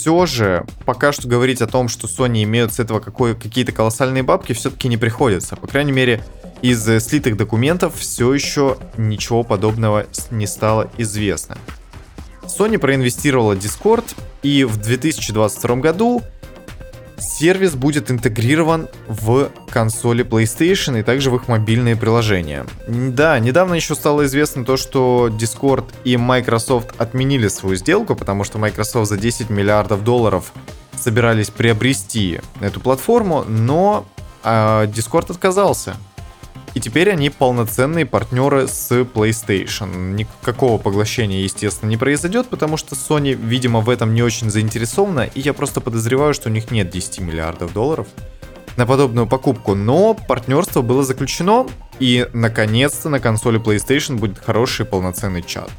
все 0.00 0.24
же 0.24 0.64
пока 0.86 1.12
что 1.12 1.28
говорить 1.28 1.60
о 1.60 1.66
том, 1.66 1.88
что 1.88 2.06
Sony 2.06 2.42
имеют 2.44 2.72
с 2.72 2.80
этого 2.80 3.00
какой, 3.00 3.36
какие-то 3.36 3.72
колоссальные 3.72 4.22
бабки, 4.22 4.54
все-таки 4.54 4.88
не 4.88 4.96
приходится. 4.96 5.56
По 5.56 5.66
крайней 5.66 5.92
мере, 5.92 6.24
из 6.62 6.88
э, 6.88 7.00
слитых 7.00 7.36
документов 7.36 7.96
все 7.98 8.32
еще 8.32 8.78
ничего 8.96 9.42
подобного 9.42 10.06
не 10.30 10.46
стало 10.46 10.90
известно. 10.96 11.58
Sony 12.44 12.78
проинвестировала 12.78 13.52
Discord, 13.52 14.16
и 14.42 14.64
в 14.64 14.78
2022 14.78 15.76
году 15.76 16.22
Сервис 17.20 17.74
будет 17.74 18.10
интегрирован 18.10 18.88
в 19.06 19.50
консоли 19.70 20.24
PlayStation 20.24 20.98
и 20.98 21.02
также 21.02 21.30
в 21.30 21.36
их 21.36 21.48
мобильные 21.48 21.96
приложения. 21.96 22.66
Да, 22.88 23.38
недавно 23.38 23.74
еще 23.74 23.94
стало 23.94 24.24
известно 24.24 24.64
то, 24.64 24.76
что 24.76 25.28
Discord 25.28 25.84
и 26.04 26.16
Microsoft 26.16 26.94
отменили 26.98 27.48
свою 27.48 27.76
сделку, 27.76 28.16
потому 28.16 28.44
что 28.44 28.58
Microsoft 28.58 29.08
за 29.08 29.16
10 29.16 29.50
миллиардов 29.50 30.02
долларов 30.02 30.52
собирались 30.98 31.50
приобрести 31.50 32.40
эту 32.60 32.80
платформу, 32.80 33.44
но 33.46 34.06
э, 34.42 34.86
Discord 34.86 35.30
отказался. 35.30 35.96
И 36.74 36.80
теперь 36.80 37.10
они 37.10 37.30
полноценные 37.30 38.06
партнеры 38.06 38.68
с 38.68 38.90
PlayStation. 38.90 40.12
Никакого 40.12 40.78
поглощения, 40.78 41.40
естественно, 41.40 41.88
не 41.88 41.96
произойдет, 41.96 42.48
потому 42.48 42.76
что 42.76 42.94
Sony, 42.94 43.32
видимо, 43.32 43.80
в 43.80 43.90
этом 43.90 44.14
не 44.14 44.22
очень 44.22 44.50
заинтересована, 44.50 45.28
и 45.34 45.40
я 45.40 45.52
просто 45.52 45.80
подозреваю, 45.80 46.32
что 46.32 46.48
у 46.48 46.52
них 46.52 46.70
нет 46.70 46.90
10 46.90 47.20
миллиардов 47.20 47.72
долларов 47.72 48.06
на 48.76 48.86
подобную 48.86 49.26
покупку. 49.26 49.74
Но 49.74 50.14
партнерство 50.14 50.82
было 50.82 51.02
заключено, 51.02 51.66
и 51.98 52.28
наконец-то 52.32 53.08
на 53.08 53.18
консоли 53.18 53.60
PlayStation 53.60 54.16
будет 54.16 54.38
хороший 54.38 54.86
полноценный 54.86 55.42
чат. 55.42 55.70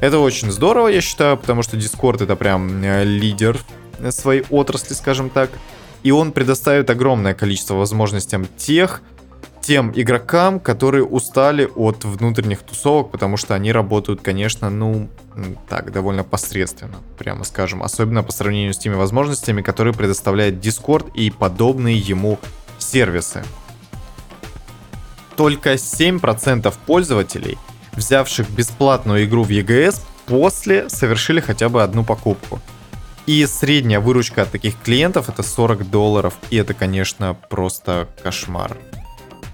Это 0.00 0.18
очень 0.18 0.52
здорово, 0.52 0.88
я 0.88 1.00
считаю, 1.00 1.36
потому 1.36 1.62
что 1.62 1.76
Discord 1.76 2.22
это 2.22 2.36
прям 2.36 2.84
э, 2.84 3.02
лидер 3.04 3.58
своей 4.10 4.44
отрасли, 4.50 4.94
скажем 4.94 5.30
так. 5.30 5.50
И 6.02 6.10
он 6.10 6.32
предоставит 6.32 6.90
огромное 6.90 7.34
количество 7.34 7.74
возможностей 7.74 8.38
тех, 8.56 9.02
тем 9.66 9.90
игрокам, 9.92 10.60
которые 10.60 11.02
устали 11.02 11.68
от 11.74 12.04
внутренних 12.04 12.62
тусовок, 12.62 13.10
потому 13.10 13.36
что 13.36 13.54
они 13.54 13.72
работают, 13.72 14.20
конечно, 14.22 14.70
ну, 14.70 15.08
так, 15.68 15.90
довольно 15.90 16.22
посредственно, 16.22 16.98
прямо 17.18 17.42
скажем. 17.42 17.82
Особенно 17.82 18.22
по 18.22 18.30
сравнению 18.30 18.74
с 18.74 18.78
теми 18.78 18.94
возможностями, 18.94 19.62
которые 19.62 19.92
предоставляет 19.92 20.64
Discord 20.64 21.12
и 21.14 21.30
подобные 21.30 21.98
ему 21.98 22.38
сервисы. 22.78 23.42
Только 25.34 25.74
7% 25.74 26.72
пользователей, 26.86 27.58
взявших 27.94 28.48
бесплатную 28.48 29.24
игру 29.24 29.42
в 29.42 29.50
EGS, 29.50 30.00
после 30.26 30.88
совершили 30.88 31.40
хотя 31.40 31.68
бы 31.68 31.82
одну 31.82 32.04
покупку. 32.04 32.60
И 33.26 33.44
средняя 33.46 33.98
выручка 33.98 34.42
от 34.42 34.52
таких 34.52 34.80
клиентов 34.80 35.28
это 35.28 35.42
40 35.42 35.90
долларов. 35.90 36.34
И 36.50 36.56
это, 36.56 36.72
конечно, 36.72 37.36
просто 37.50 38.06
кошмар. 38.22 38.76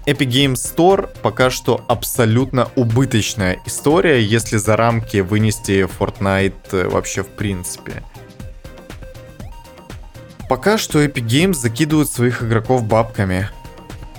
Epic 0.05 0.27
Games 0.27 0.55
Store 0.55 1.09
пока 1.21 1.49
что 1.49 1.83
абсолютно 1.87 2.69
убыточная 2.75 3.59
история, 3.65 4.21
если 4.21 4.57
за 4.57 4.75
рамки 4.75 5.17
вынести 5.17 5.87
Fortnite 5.87 6.53
э, 6.71 6.89
вообще 6.89 7.23
в 7.23 7.29
принципе. 7.29 8.03
Пока 10.49 10.77
что 10.77 11.03
Epic 11.03 11.25
Games 11.25 11.53
закидывают 11.53 12.09
своих 12.09 12.43
игроков 12.43 12.83
бабками. 12.83 13.49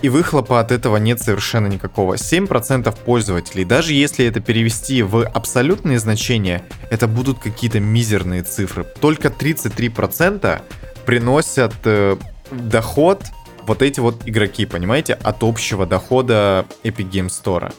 И 0.00 0.08
выхлопа 0.08 0.60
от 0.60 0.70
этого 0.70 0.96
нет 0.98 1.22
совершенно 1.22 1.66
никакого. 1.66 2.14
7% 2.14 2.94
пользователей, 3.04 3.64
даже 3.64 3.94
если 3.94 4.26
это 4.26 4.40
перевести 4.40 5.02
в 5.02 5.26
абсолютные 5.26 5.98
значения, 5.98 6.62
это 6.90 7.08
будут 7.08 7.38
какие-то 7.38 7.80
мизерные 7.80 8.42
цифры. 8.42 8.84
Только 9.00 9.28
33% 9.28 10.60
приносят 11.06 11.74
э, 11.84 12.16
доход 12.50 13.22
вот 13.66 13.82
эти 13.82 14.00
вот 14.00 14.22
игроки, 14.26 14.66
понимаете, 14.66 15.14
от 15.14 15.42
общего 15.42 15.86
дохода 15.86 16.66
Epic 16.82 17.10
Game 17.10 17.28
Store. 17.28 17.72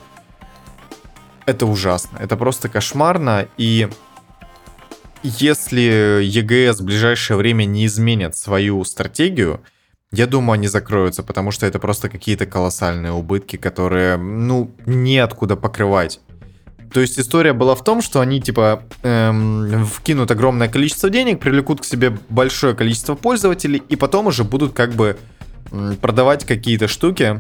Это 1.46 1.66
ужасно, 1.66 2.18
это 2.18 2.38
просто 2.38 2.70
кошмарно, 2.70 3.48
и 3.58 3.88
если 5.24 6.24
EGS 6.24 6.82
в 6.82 6.86
ближайшее 6.86 7.38
время 7.38 7.66
не 7.66 7.86
изменят 7.86 8.36
свою 8.36 8.84
стратегию, 8.84 9.62
я 10.12 10.28
думаю, 10.28 10.56
они 10.56 10.68
закроются, 10.68 11.24
потому 11.24 11.52
что 11.52 11.66
это 11.66 11.80
просто 11.80 12.10
какие-то 12.10 12.46
колоссальные 12.46 13.12
убытки, 13.12 13.58
которые, 13.58 14.18
ну, 14.18 14.72
неоткуда 14.86 15.56
покрывать. 15.56 16.20
То 16.94 17.02
есть 17.02 17.20
история 17.20 17.54
была 17.54 17.76
в 17.76 17.84
том, 17.84 18.02
что 18.02 18.22
они 18.22 18.40
типа 18.40 18.84
эм, 19.04 19.86
вкинут 19.86 20.32
огромное 20.32 20.70
количество 20.70 21.10
денег, 21.10 21.42
привлекут 21.42 21.82
к 21.82 21.86
себе 21.86 22.18
большое 22.30 22.74
количество 22.74 23.16
пользователей, 23.16 23.84
и 23.90 23.96
потом 23.96 24.28
уже 24.28 24.44
будут 24.44 24.74
как 24.74 24.94
бы 24.94 25.18
продавать 26.02 26.46
какие-то 26.46 26.88
штуки 26.88 27.40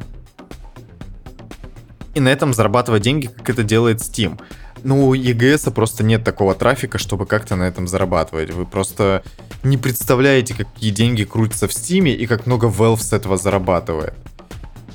и 2.13 2.19
на 2.19 2.29
этом 2.29 2.53
зарабатывать 2.53 3.03
деньги, 3.03 3.27
как 3.27 3.49
это 3.49 3.63
делает 3.63 3.99
Steam. 3.99 4.39
Ну, 4.83 5.07
у 5.07 5.15
EGS 5.15 5.71
просто 5.71 6.03
нет 6.03 6.23
такого 6.23 6.53
трафика, 6.55 6.97
чтобы 6.97 7.25
как-то 7.25 7.55
на 7.55 7.63
этом 7.63 7.87
зарабатывать. 7.87 8.51
Вы 8.51 8.65
просто 8.65 9.23
не 9.63 9.77
представляете, 9.77 10.53
какие 10.53 10.91
деньги 10.91 11.23
крутятся 11.23 11.67
в 11.67 11.71
Steam 11.71 12.07
и 12.09 12.25
как 12.27 12.45
много 12.45 12.67
Valve 12.67 12.99
с 12.99 13.11
этого 13.11 13.37
зарабатывает. 13.37 14.13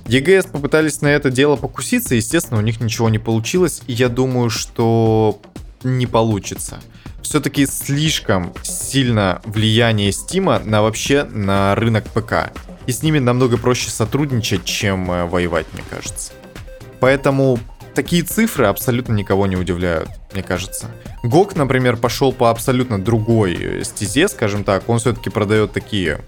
EGS 0.06 0.50
попытались 0.50 1.02
на 1.02 1.08
это 1.08 1.30
дело 1.30 1.56
покуситься, 1.56 2.14
естественно, 2.14 2.58
у 2.58 2.62
них 2.62 2.80
ничего 2.80 3.08
не 3.08 3.18
получилось, 3.18 3.82
и 3.86 3.92
я 3.92 4.08
думаю, 4.08 4.50
что 4.50 5.40
не 5.82 6.06
получится. 6.06 6.80
Все-таки 7.22 7.66
слишком 7.66 8.52
сильно 8.62 9.40
влияние 9.44 10.10
Стима 10.10 10.60
на 10.64 10.82
вообще 10.82 11.24
на 11.24 11.74
рынок 11.74 12.04
ПК. 12.04 12.52
И 12.90 12.92
с 12.92 13.04
ними 13.04 13.20
намного 13.20 13.56
проще 13.56 13.88
сотрудничать, 13.88 14.64
чем 14.64 15.12
э, 15.12 15.24
воевать, 15.24 15.66
мне 15.72 15.84
кажется. 15.88 16.32
Поэтому 16.98 17.60
такие 17.94 18.24
цифры 18.24 18.66
абсолютно 18.66 19.12
никого 19.12 19.46
не 19.46 19.54
удивляют, 19.54 20.08
мне 20.32 20.42
кажется. 20.42 20.90
ГОК, 21.22 21.54
например, 21.54 21.96
пошел 21.96 22.32
по 22.32 22.50
абсолютно 22.50 23.00
другой 23.00 23.54
э, 23.54 23.84
стезе, 23.84 24.26
скажем 24.26 24.64
так. 24.64 24.88
Он 24.88 24.98
все-таки 24.98 25.30
продает 25.30 25.70
такие 25.70 26.22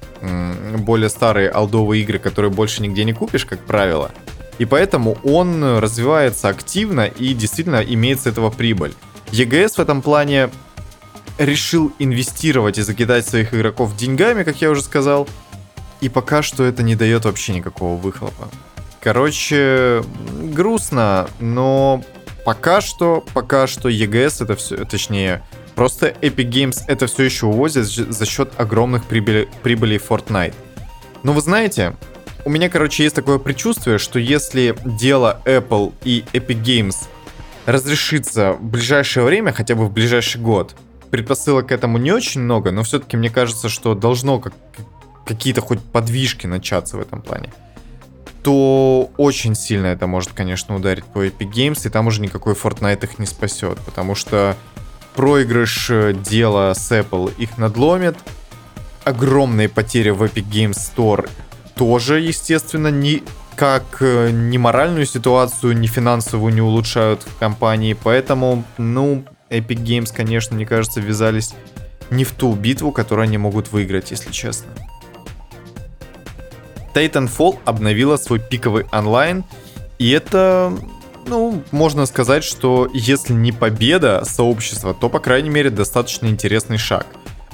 более 0.78 1.08
старые 1.08 1.48
алдовые 1.48 2.04
игры, 2.04 2.20
которые 2.20 2.52
больше 2.52 2.80
нигде 2.80 3.02
не 3.02 3.12
купишь, 3.12 3.44
как 3.44 3.58
правило. 3.66 4.12
И 4.60 4.64
поэтому 4.64 5.18
он 5.24 5.78
развивается 5.80 6.48
активно 6.48 7.06
и 7.06 7.34
действительно 7.34 7.82
имеет 7.82 8.20
с 8.20 8.26
этого 8.26 8.50
прибыль. 8.50 8.94
EGS 9.32 9.78
в 9.78 9.80
этом 9.80 10.00
плане 10.00 10.48
решил 11.38 11.92
инвестировать 11.98 12.78
и 12.78 12.82
закидать 12.82 13.26
своих 13.26 13.52
игроков 13.52 13.96
деньгами, 13.96 14.44
как 14.44 14.60
я 14.60 14.70
уже 14.70 14.82
сказал, 14.82 15.26
и 16.02 16.08
пока 16.08 16.42
что 16.42 16.64
это 16.64 16.82
не 16.82 16.96
дает 16.96 17.24
вообще 17.24 17.54
никакого 17.54 17.96
выхлопа. 17.96 18.48
Короче, 19.00 20.02
грустно, 20.52 21.28
но 21.40 22.04
пока 22.44 22.80
что, 22.80 23.24
пока 23.32 23.66
что 23.66 23.88
EGS 23.88 24.42
это 24.42 24.56
все, 24.56 24.84
точнее, 24.84 25.42
просто 25.76 26.08
Epic 26.20 26.50
Games 26.50 26.82
это 26.88 27.06
все 27.06 27.22
еще 27.22 27.46
увозит 27.46 27.86
за 27.86 28.26
счет 28.26 28.52
огромных 28.58 29.04
прибыли, 29.04 29.48
прибылей 29.62 29.98
Fortnite. 29.98 30.54
Но 31.22 31.32
вы 31.32 31.40
знаете, 31.40 31.94
у 32.44 32.50
меня, 32.50 32.68
короче, 32.68 33.04
есть 33.04 33.14
такое 33.14 33.38
предчувствие, 33.38 33.98
что 33.98 34.18
если 34.18 34.76
дело 34.84 35.40
Apple 35.44 35.92
и 36.04 36.24
Epic 36.32 36.62
Games 36.62 36.96
разрешится 37.64 38.54
в 38.54 38.64
ближайшее 38.64 39.24
время, 39.24 39.52
хотя 39.52 39.76
бы 39.76 39.86
в 39.86 39.92
ближайший 39.92 40.40
год, 40.40 40.74
предпосылок 41.12 41.68
к 41.68 41.72
этому 41.72 41.98
не 41.98 42.10
очень 42.10 42.40
много, 42.40 42.72
но 42.72 42.82
все-таки 42.82 43.16
мне 43.16 43.30
кажется, 43.30 43.68
что 43.68 43.94
должно 43.94 44.40
как, 44.40 44.54
какие-то 45.26 45.60
хоть 45.60 45.80
подвижки 45.80 46.46
начаться 46.46 46.96
в 46.96 47.00
этом 47.00 47.22
плане 47.22 47.52
то 48.42 49.10
очень 49.16 49.54
сильно 49.54 49.86
это 49.86 50.06
может, 50.06 50.32
конечно, 50.32 50.74
ударить 50.74 51.04
по 51.04 51.24
Epic 51.24 51.52
Games, 51.52 51.86
и 51.86 51.90
там 51.90 52.08
уже 52.08 52.20
никакой 52.20 52.54
Fortnite 52.54 53.04
их 53.04 53.18
не 53.18 53.26
спасет, 53.26 53.78
потому 53.80 54.14
что 54.14 54.56
проигрыш 55.14 55.90
э, 55.90 56.12
дела 56.12 56.74
с 56.74 56.90
Apple 56.90 57.32
их 57.38 57.56
надломит, 57.58 58.16
огромные 59.04 59.68
потери 59.68 60.10
в 60.10 60.22
Epic 60.22 60.44
Games 60.48 60.76
Store 60.76 61.28
тоже, 61.76 62.20
естественно, 62.20 62.88
ни 62.88 63.22
как 63.54 63.98
э, 64.00 64.30
ни 64.30 64.56
моральную 64.56 65.06
ситуацию, 65.06 65.78
ни 65.78 65.86
финансовую 65.86 66.52
не 66.52 66.60
улучшают 66.60 67.22
в 67.22 67.38
компании, 67.38 67.94
поэтому, 67.94 68.64
ну, 68.78 69.24
Epic 69.50 69.84
Games, 69.84 70.12
конечно, 70.14 70.56
мне 70.56 70.66
кажется, 70.66 71.00
ввязались 71.00 71.54
не 72.10 72.24
в 72.24 72.32
ту 72.32 72.54
битву, 72.54 72.92
которую 72.92 73.24
они 73.24 73.38
могут 73.38 73.70
выиграть, 73.70 74.10
если 74.10 74.32
честно. 74.32 74.72
Titanfall 76.94 77.58
обновила 77.64 78.16
свой 78.16 78.40
пиковый 78.40 78.86
онлайн, 78.92 79.44
и 79.98 80.10
это, 80.10 80.72
ну, 81.26 81.62
можно 81.70 82.06
сказать, 82.06 82.44
что 82.44 82.88
если 82.92 83.32
не 83.32 83.52
победа 83.52 84.24
сообщества, 84.24 84.94
то, 84.94 85.08
по 85.08 85.20
крайней 85.20 85.50
мере, 85.50 85.70
достаточно 85.70 86.26
интересный 86.26 86.78
шаг. 86.78 87.06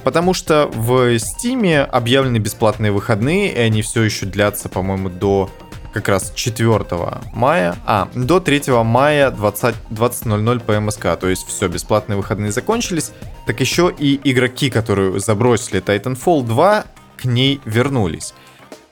Потому 0.05 0.33
что 0.33 0.71
в 0.73 1.17
Steam 1.17 1.83
объявлены 1.83 2.39
бесплатные 2.39 2.93
выходные, 2.93 3.53
и 3.53 3.59
они 3.59 3.83
все 3.83 4.03
еще 4.03 4.27
длятся, 4.27 4.69
по-моему, 4.69 5.11
до 5.11 5.51
как 5.93 6.09
раз 6.09 6.33
4 6.35 6.85
мая, 7.33 7.77
а, 7.85 8.09
до 8.15 8.41
3 8.41 8.83
мая 8.85 9.31
20.00 9.31 9.75
20 9.91 10.63
по 10.65 10.81
МСК, 10.81 11.19
то 11.19 11.29
есть 11.29 11.47
все, 11.47 11.69
бесплатные 11.69 12.17
выходные 12.17 12.53
закончились, 12.53 13.11
так 13.47 13.61
еще 13.61 13.93
и 13.97 14.21
игроки, 14.25 14.71
которые 14.71 15.19
забросили 15.19 15.83
Titanfall 15.83 16.45
2, 16.45 16.85
к 17.17 17.25
ней 17.25 17.61
вернулись. 17.65 18.35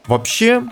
Вообще, 0.07 0.63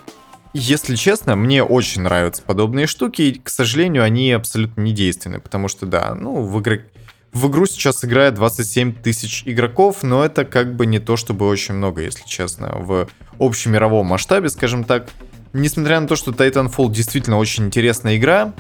если 0.52 0.94
честно, 0.94 1.34
мне 1.34 1.62
очень 1.64 2.02
нравятся 2.02 2.42
подобные 2.42 2.86
штуки, 2.86 3.22
и, 3.22 3.38
к 3.38 3.48
сожалению, 3.48 4.04
они 4.04 4.30
абсолютно 4.32 4.80
не 4.82 4.92
действенны, 4.92 5.40
потому 5.40 5.68
что, 5.68 5.86
да, 5.86 6.14
ну, 6.14 6.42
в, 6.42 6.60
игры... 6.60 6.86
в 7.32 7.48
игру 7.48 7.66
сейчас 7.66 8.04
играет 8.04 8.34
27 8.34 8.94
тысяч 8.94 9.42
игроков, 9.46 10.02
но 10.02 10.24
это 10.24 10.44
как 10.44 10.76
бы 10.76 10.86
не 10.86 11.00
то, 11.00 11.16
чтобы 11.16 11.48
очень 11.48 11.74
много, 11.74 12.02
если 12.02 12.24
честно, 12.24 12.72
в 12.78 13.08
общемировом 13.38 14.06
масштабе, 14.06 14.48
скажем 14.48 14.84
так. 14.84 15.08
Несмотря 15.52 16.00
на 16.00 16.06
то, 16.06 16.16
что 16.16 16.30
Titanfall 16.30 16.90
действительно 16.92 17.38
очень 17.38 17.66
интересная 17.66 18.16
игра, 18.16 18.52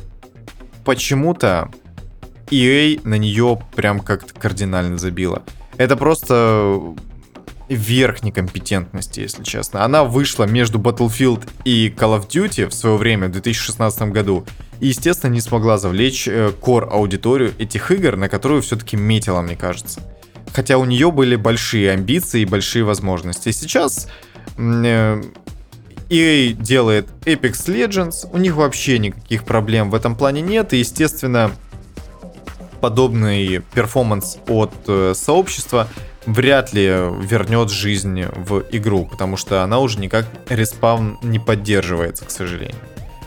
почему-то 0.84 1.70
EA 2.50 3.00
на 3.04 3.18
нее 3.18 3.60
прям 3.74 4.00
как-то 4.00 4.34
кардинально 4.34 4.98
забила. 4.98 5.42
Это 5.76 5.96
просто 5.96 6.94
верх 7.68 8.22
некомпетентности, 8.22 9.20
если 9.20 9.42
честно. 9.42 9.84
Она 9.84 10.04
вышла 10.04 10.44
между 10.44 10.78
Battlefield 10.78 11.48
и 11.64 11.94
Call 11.96 12.20
of 12.20 12.28
Duty 12.28 12.68
в 12.68 12.74
свое 12.74 12.96
время, 12.96 13.28
в 13.28 13.32
2016 13.32 14.02
году, 14.12 14.44
и, 14.80 14.88
естественно, 14.88 15.32
не 15.32 15.40
смогла 15.40 15.78
завлечь 15.78 16.28
э, 16.28 16.52
core 16.60 16.88
аудиторию 16.88 17.54
этих 17.58 17.90
игр, 17.90 18.16
на 18.16 18.28
которую 18.28 18.62
все-таки 18.62 18.96
метила, 18.96 19.40
мне 19.40 19.56
кажется. 19.56 20.02
Хотя 20.52 20.78
у 20.78 20.84
нее 20.84 21.10
были 21.10 21.36
большие 21.36 21.90
амбиции 21.90 22.42
и 22.42 22.44
большие 22.44 22.84
возможности. 22.84 23.50
Сейчас 23.50 24.08
э, 24.56 25.22
EA 26.10 26.52
делает 26.52 27.08
Apex 27.24 27.66
Legends, 27.66 28.28
у 28.32 28.38
них 28.38 28.56
вообще 28.56 28.98
никаких 28.98 29.44
проблем 29.44 29.90
в 29.90 29.94
этом 29.94 30.16
плане 30.16 30.42
нет, 30.42 30.72
и, 30.72 30.78
естественно, 30.78 31.50
подобный 32.80 33.62
перформанс 33.74 34.38
от 34.46 34.74
э, 34.88 35.14
сообщества 35.16 35.88
вряд 36.26 36.72
ли 36.72 36.86
вернет 36.86 37.70
жизнь 37.70 38.24
в 38.24 38.64
игру, 38.70 39.06
потому 39.06 39.36
что 39.36 39.62
она 39.62 39.78
уже 39.78 39.98
никак 39.98 40.26
Respawn 40.48 41.18
не 41.22 41.38
поддерживается, 41.38 42.24
к 42.24 42.30
сожалению. 42.30 42.80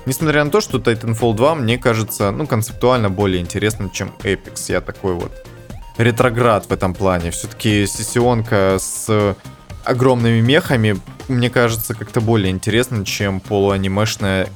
Несмотря 0.06 0.44
на 0.44 0.52
то, 0.52 0.62
что 0.62 0.78
Titanfall 0.78 1.36
2 1.36 1.56
мне 1.56 1.78
кажется, 1.78 2.32
ну, 2.32 2.48
концептуально 2.48 3.10
более 3.10 3.42
интересным, 3.42 3.92
чем 3.92 4.14
Apex. 4.20 4.72
Я 4.72 4.80
такой 4.80 5.14
вот 5.14 5.46
ретроград 5.98 6.66
в 6.68 6.72
этом 6.72 6.94
плане. 6.94 7.32
Все-таки 7.32 7.86
сессионка 7.86 8.78
с 8.80 9.36
огромными 9.84 10.40
мехами, 10.40 10.98
мне 11.28 11.50
кажется, 11.50 11.94
как-то 11.94 12.22
более 12.22 12.52
интересно, 12.52 13.06
чем 13.06 13.40
полуанимешная, 13.40 14.48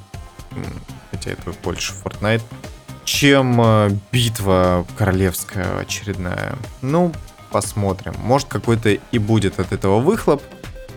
хотя 1.12 1.32
это 1.32 1.52
больше 1.64 1.94
Fortnite, 2.02 2.44
чем 3.04 3.60
э, 3.62 3.90
битва 4.12 4.86
королевская 4.98 5.80
очередная. 5.80 6.56
Ну, 6.82 7.12
посмотрим. 7.52 8.14
Может 8.24 8.48
какой-то 8.48 8.90
и 8.90 9.18
будет 9.20 9.60
от 9.60 9.72
этого 9.72 10.00
выхлоп, 10.00 10.42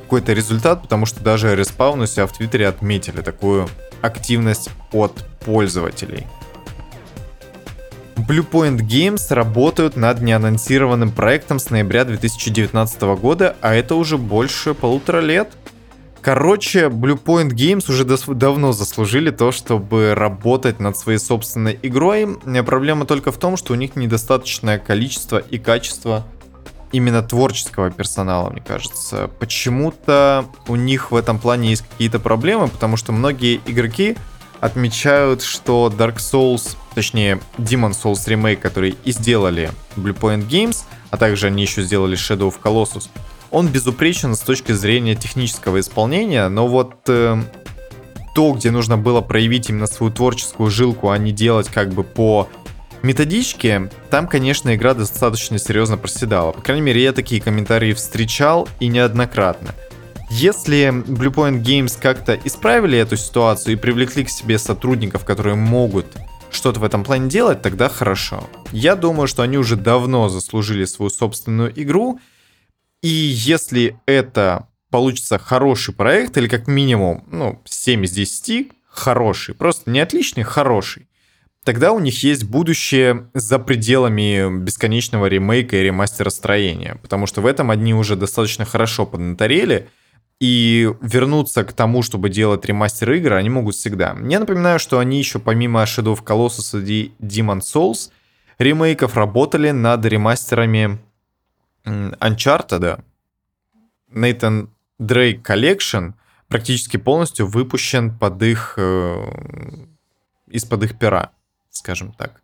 какой-то 0.03 0.33
результат, 0.33 0.83
потому 0.83 1.07
что 1.07 1.23
даже 1.23 1.55
Respawn 1.55 2.03
у 2.03 2.07
себя 2.07 2.27
в 2.27 2.33
Твиттере 2.33 2.69
отметили 2.69 3.21
такую 3.21 3.69
активность 4.03 4.71
от 4.93 5.25
пользователей. 5.45 6.27
Bluepoint 8.17 8.79
Games 8.79 9.35
работают 9.35 9.97
над 9.97 10.21
неанонсированным 10.21 11.11
проектом 11.11 11.59
с 11.59 11.69
ноября 11.71 12.05
2019 12.05 13.03
года, 13.19 13.57
а 13.61 13.75
это 13.75 13.97
уже 13.97 14.17
больше 14.17 14.73
полутора 14.73 15.21
лет. 15.21 15.51
Короче, 16.23 16.87
Bluepoint 16.87 17.51
Games 17.51 17.91
уже 17.91 18.05
давно 18.05 18.73
заслужили 18.73 19.31
то, 19.31 19.53
чтобы 19.53 20.15
работать 20.15 20.81
над 20.81 20.97
своей 20.97 21.19
собственной 21.19 21.79
игрой. 21.83 22.39
Проблема 22.65 23.05
только 23.05 23.31
в 23.31 23.37
том, 23.37 23.59
что 23.59 23.75
у 23.75 23.77
них 23.77 23.95
недостаточное 23.95 24.79
количество 24.79 25.37
и 25.37 25.59
качество 25.59 26.25
именно 26.95 27.23
творческого 27.23 27.91
персонала, 27.91 28.51
мне 28.51 28.63
кажется. 28.63 29.29
Почему-то 29.41 30.47
у 30.69 30.77
них 30.77 31.11
в 31.11 31.17
этом 31.17 31.41
плане 31.41 31.71
есть 31.71 31.83
какие-то 31.83 32.21
проблемы, 32.21 32.69
потому 32.69 32.97
что 32.97 33.11
многие 33.11 33.61
игроки 33.67 34.17
отмечают, 34.61 35.43
что 35.43 35.93
Dark 35.95 36.19
Souls, 36.19 36.77
точнее 36.95 37.41
Demon 37.59 37.91
Souls 37.91 38.25
Remake, 38.29 38.57
который 38.57 38.97
и 39.05 39.11
сделали 39.11 39.73
Bluepoint 39.97 40.49
Games, 40.49 40.85
а 41.11 41.17
также 41.17 41.49
они 41.49 41.63
еще 41.63 41.83
сделали 41.83 42.17
Shadow 42.17 42.49
of 42.49 42.55
Colossus, 42.63 43.09
он 43.51 43.67
безупречен 43.69 44.37
с 44.37 44.41
точки 44.41 44.71
зрения 44.71 45.17
технического 45.17 45.81
исполнения, 45.81 46.49
но 46.49 46.69
вот 46.69 46.95
э, 47.09 47.43
то, 48.37 48.53
где 48.53 48.71
нужно 48.71 48.97
было 48.97 49.21
проявить 49.21 49.69
именно 49.69 49.87
свою 49.87 50.13
творческую 50.13 50.71
жилку, 50.71 51.11
а 51.11 51.19
не 51.19 51.33
делать 51.33 51.69
как 51.69 51.93
бы 51.93 52.05
по 52.05 52.49
методичке, 53.05 53.91
там, 54.11 54.27
конечно, 54.27 54.75
игра 54.75 54.95
достаточно 54.95 55.59
серьезно 55.59 55.97
проседала. 55.97 56.53
По 56.53 56.61
крайней 56.61 56.83
мере, 56.83 57.03
я 57.03 57.13
такие 57.13 57.41
комментарии 57.41 57.93
встречал 57.93 58.69
и 58.81 58.89
неоднократно. 58.89 59.75
Если 60.31 60.89
Bluepoint 60.89 61.63
Games 61.63 61.97
как-то 62.01 62.35
исправили 62.45 62.99
эту 62.99 63.17
ситуацию 63.17 63.75
и 63.75 63.77
привлекли 63.77 64.25
к 64.25 64.31
себе 64.31 64.59
сотрудников, 64.59 65.25
которые 65.25 65.55
могут 65.55 66.07
что-то 66.51 66.81
в 66.81 66.85
этом 66.85 67.05
плане 67.05 67.29
делать, 67.29 67.63
тогда 67.63 67.89
хорошо. 67.89 68.49
Я 68.73 68.97
думаю, 68.97 69.29
что 69.29 69.43
они 69.43 69.59
уже 69.59 69.77
давно 69.77 70.29
заслужили 70.29 70.85
свою 70.85 71.11
собственную 71.11 71.73
игру, 71.81 72.21
и 73.03 73.09
если 73.09 73.99
это 74.07 74.69
получится 74.91 75.39
хороший 75.39 75.93
проект, 75.93 76.37
или 76.37 76.49
как 76.49 76.69
минимум, 76.69 77.25
ну, 77.31 77.61
7 77.65 78.05
из 78.05 78.13
10, 78.13 78.73
хороший. 78.89 79.55
Просто 79.55 79.91
не 79.91 80.01
отличный, 80.01 80.45
хороший. 80.45 81.09
Тогда 81.65 81.93
у 81.93 81.99
них 81.99 82.23
есть 82.23 82.45
будущее 82.45 83.31
за 83.33 83.59
пределами 83.59 84.63
бесконечного 84.63 85.27
ремейка 85.27 85.77
и 85.77 85.83
ремастеростроения. 85.83 86.99
Потому 87.03 87.27
что 87.27 87.41
в 87.41 87.47
этом 87.47 87.71
одни 87.71 87.95
уже 87.95 88.17
достаточно 88.17 88.67
хорошо 88.67 89.07
поднаторели. 89.07 89.89
И 90.41 90.91
вернуться 91.01 91.65
к 91.65 91.73
тому, 91.73 92.03
чтобы 92.03 92.29
делать 92.29 92.67
ремастер 92.67 93.13
игры, 93.13 93.37
они 93.37 93.49
могут 93.49 93.77
всегда. 93.77 94.17
Я 94.29 94.41
напоминаю, 94.41 94.79
что 94.79 94.99
они 94.99 95.19
еще 95.19 95.39
помимо 95.39 95.83
Shadow 95.85 96.15
of 96.15 96.25
Colossus 96.25 96.85
и 96.85 97.13
Demon 97.19 97.61
Souls 97.61 98.11
ремейков 98.59 99.17
работали 99.17 99.71
над 99.71 100.05
ремастерами 100.05 100.99
Uncharted. 101.87 103.01
Nathan 104.13 104.69
Drake 105.01 105.43
Collection 105.43 106.13
практически 106.49 106.99
полностью 106.99 107.47
выпущен 107.47 108.17
под 108.17 108.43
их, 108.43 108.75
э, 108.77 109.25
из-под 110.49 110.85
их 110.85 110.99
пера, 110.99 111.31
скажем 111.75 112.13
так. 112.13 112.41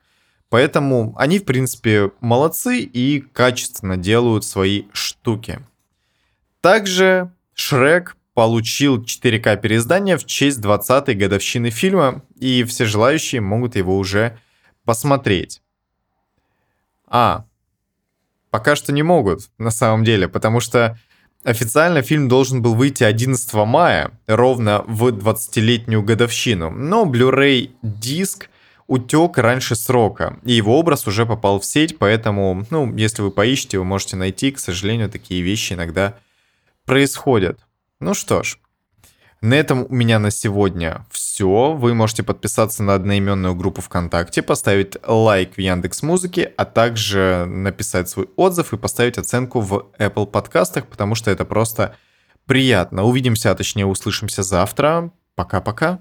Поэтому 0.50 1.14
они, 1.16 1.38
в 1.38 1.44
принципе, 1.44 2.10
молодцы 2.20 2.80
и 2.80 3.20
качественно 3.20 3.96
делают 3.96 4.44
свои 4.44 4.84
штуки. 4.92 5.60
Также 6.60 7.32
Шрек 7.54 8.16
получил 8.34 9.02
4К 9.02 9.60
переиздание 9.60 10.16
в 10.16 10.26
честь 10.26 10.58
20-й 10.60 11.14
годовщины 11.14 11.70
фильма, 11.70 12.22
и 12.38 12.64
все 12.64 12.84
желающие 12.84 13.40
могут 13.40 13.76
его 13.76 13.96
уже 13.96 14.38
посмотреть. 14.84 15.62
А, 17.06 17.44
пока 18.50 18.76
что 18.76 18.92
не 18.92 19.02
могут, 19.02 19.50
на 19.58 19.70
самом 19.70 20.04
деле, 20.04 20.28
потому 20.28 20.60
что 20.60 20.98
официально 21.44 22.02
фильм 22.02 22.28
должен 22.28 22.60
был 22.60 22.74
выйти 22.74 23.04
11 23.04 23.52
мая, 23.66 24.10
ровно 24.26 24.84
в 24.86 25.08
20-летнюю 25.08 26.02
годовщину, 26.02 26.70
но 26.70 27.04
Blu-ray 27.04 27.70
диск 27.82 28.49
утек 28.90 29.38
раньше 29.38 29.76
срока, 29.76 30.40
и 30.42 30.52
его 30.52 30.76
образ 30.76 31.06
уже 31.06 31.24
попал 31.24 31.60
в 31.60 31.64
сеть, 31.64 31.96
поэтому, 31.96 32.66
ну, 32.70 32.92
если 32.96 33.22
вы 33.22 33.30
поищете, 33.30 33.78
вы 33.78 33.84
можете 33.84 34.16
найти, 34.16 34.50
к 34.50 34.58
сожалению, 34.58 35.08
такие 35.08 35.42
вещи 35.42 35.74
иногда 35.74 36.16
происходят. 36.86 37.60
Ну 38.00 38.14
что 38.14 38.42
ж, 38.42 38.58
на 39.40 39.54
этом 39.54 39.86
у 39.88 39.94
меня 39.94 40.18
на 40.18 40.32
сегодня 40.32 41.06
все. 41.12 41.72
Вы 41.72 41.94
можете 41.94 42.24
подписаться 42.24 42.82
на 42.82 42.94
одноименную 42.94 43.54
группу 43.54 43.80
ВКонтакте, 43.80 44.42
поставить 44.42 44.96
лайк 45.06 45.54
в 45.54 45.58
Яндекс 45.58 46.02
Музыке, 46.02 46.52
а 46.56 46.64
также 46.64 47.46
написать 47.46 48.08
свой 48.08 48.28
отзыв 48.34 48.72
и 48.72 48.76
поставить 48.76 49.18
оценку 49.18 49.60
в 49.60 49.86
Apple 50.00 50.26
подкастах, 50.26 50.88
потому 50.88 51.14
что 51.14 51.30
это 51.30 51.44
просто 51.44 51.94
приятно. 52.44 53.04
Увидимся, 53.04 53.52
а 53.52 53.54
точнее 53.54 53.86
услышимся 53.86 54.42
завтра. 54.42 55.12
Пока-пока. 55.36 56.00